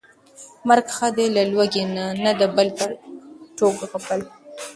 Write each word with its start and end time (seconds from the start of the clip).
مرګ 0.67 0.85
ښه 0.95 1.07
دى 1.17 1.25
له 1.35 1.43
لوږې 1.51 1.83
نه، 1.95 2.05
نه 2.23 2.31
د 2.39 2.41
بل 2.55 2.67
په 2.77 2.85
ټوک 3.57 3.77
غپل 3.91 4.21